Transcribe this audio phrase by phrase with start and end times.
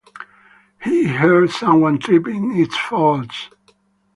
[0.81, 3.51] He heard someone trip in its folds.